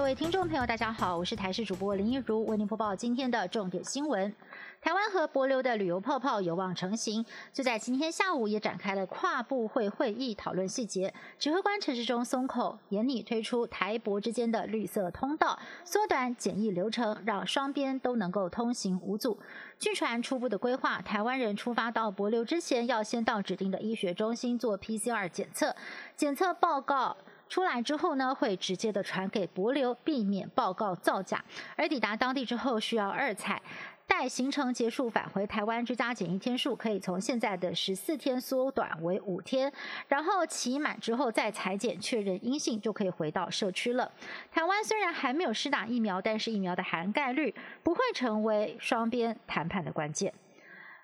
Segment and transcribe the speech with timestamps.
[0.00, 4.34] 各位听众朋友，大家好，我是台视主播林一如，为您播报今天的重点新闻。
[4.80, 11.12] 台湾和博流的旅游泡泡有望成型，就在今天下午也展开了跨部会会议，讨论细节。
[11.38, 19.38] 指挥官陈时中松口，严拟推出台博之间的绿色通道，缩短检疫流程，让双边都能够通行无阻。
[19.78, 25.76] 据传初步的规划，台湾人出发到博流之前，要先到指定的医学中心做 PCR 检测，
[26.16, 27.14] 检测报告。
[27.50, 31.44] 出来之后呢，会直接的传给博流，避免报告造假。
[31.76, 33.60] 而抵达当地之后，需要二采，
[34.06, 39.70] 待行程结束返回台湾，居家检疫天数可以从现在的十四天缩短为五天，
[40.06, 44.08] 然后期满之后再裁剪确认阴性，就可以回到社区了。
[44.52, 50.32] 台湾虽然还没有施打疫苗，但是疫苗的涵盖率不会成为双边谈判的关键。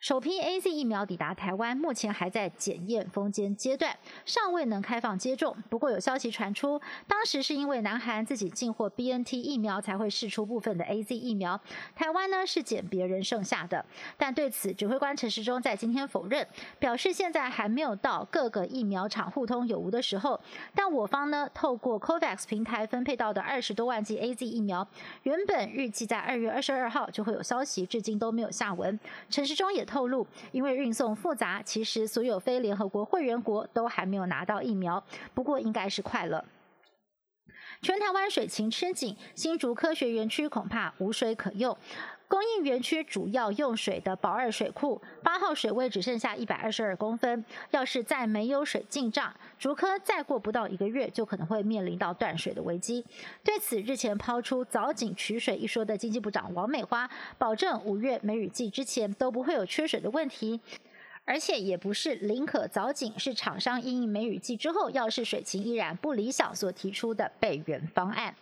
[0.00, 5.56] 首批 A Z 疫苗抵达台湾，目前还在检验封监阶段，尚未能开放接种。
[5.68, 11.60] 不过有消息传出，当时是因为南韩自己进货 B N T 疫苗，才会试出部分的 A Z 疫苗。
[11.96, 13.84] 台湾呢是捡别人剩下的，
[14.16, 16.46] 但对此指挥官陈时中在今天否认，
[16.78, 20.40] 表示现在还没有到各个疫苗厂互通有无的时候。
[20.76, 24.86] 但我方呢透过 COVAX 平台分配到的二十多万剂 A Z 疫苗，
[25.24, 28.96] 原本预计在二月二十二号就会有消息，至今都没有下文。
[29.28, 29.87] 陈时中也。
[29.88, 35.02] 透露，因为运送复杂，其实所有非联合国会员国都还没有拿到疫苗，
[35.34, 36.44] 不过应该是快了。
[37.80, 41.76] 全台湾水情吃紧，新竹科学园区恐怕无水可用。
[42.28, 53.02] 供应园区主要用水的宝二水库八号水位只剩下一百二十二公分，要是再没有水进账，竹科再过不到一个月就可能会面临到断水的危机。
[53.42, 60.60] 对此，日前抛出早井取水一说的经济部长王美花，保证五月梅雨季之前都不会有缺水的问题，
[61.24, 68.34] 而且也不是林可早井，是厂商因应梅雨季之后要是水情依然不理想所提出的备援方案。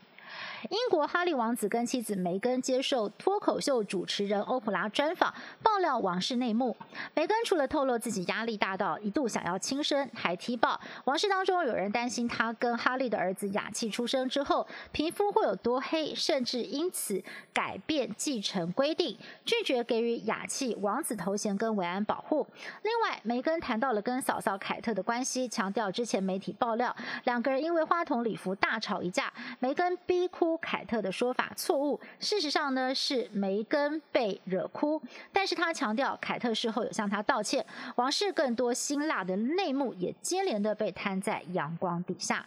[0.71, 5.33] 英国哈利王子跟妻子梅根接受脱口秀主持人欧普拉专访，
[5.63, 6.77] 爆料王室内幕。
[7.14, 17.23] 梅根除了透露自己压力大到一度想要轻生，还踢爆王室当中有人担心他跟哈利的儿子雅契出生之后皮肤会有多黑，甚至因此
[17.53, 22.47] 改变继承规定，拒绝给予雅契王子头衔跟维安保护。
[22.83, 26.95] 另外，梅根谈到了跟嫂嫂凯特的关系，强调之前媒体爆料
[27.25, 30.57] 两个人因为花童礼服大吵一架，梅根逼哭哭。
[30.58, 35.01] 凯特的说法错误，事实上呢是梅根被惹哭，
[35.33, 37.64] 但是他强调凯特事后有向他道歉。
[37.96, 42.46] 王室更多辛辣的内幕也接连的被摊在阳光底下。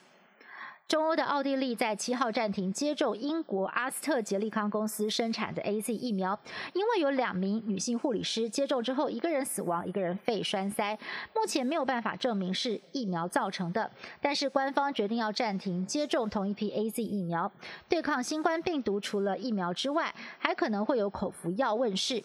[0.90, 6.38] 中欧的奥地利在七号暂停接种英国阿斯特捷利康公司生产的 A Z 疫苗，
[6.74, 10.98] 因为有两名女性护理师接种之后，一个人死亡，一个人肺栓塞，
[11.36, 13.92] 目前没有办法证明是疫苗造成的。
[14.20, 17.52] 但是官方决定要暂停接种同一批 A Z 疫苗，
[17.88, 22.24] 对抗新冠病毒，除了疫苗之外，还可能会有口服药问世。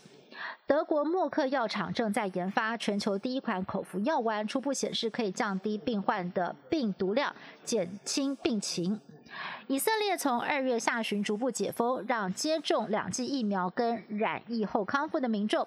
[0.66, 7.34] 德国默克药厂正在研发全球第一款口服药丸，初步显示可以降低病患的病毒量，
[7.64, 9.00] 减轻病情。
[9.66, 15.66] 以色列从二月下旬逐步解封，让接种两剂疫苗跟染疫后康复的民众。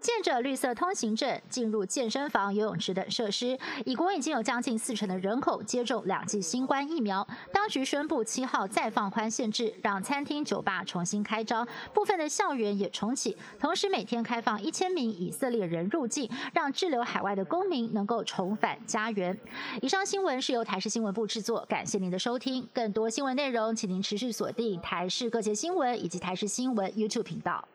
[0.00, 7.26] 借着绿色通行证进入健身房、游泳池等设施，以国已经有将近四成的人口接种两剂新冠疫苗。
[7.52, 19.38] 当局宣布七号再放宽限制，让餐厅、酒吧重新开张，部分的校园也重启，同时每天开放一千名以色列人入境，让滞留海外的公民能够重返家园。
[19.82, 22.66] 以上新闻是由台视新闻部制作，感谢您的收听。
[22.72, 27.66] 更多新闻内容，请您持续锁定台视各界新闻以及台视新闻 YouTube 频道。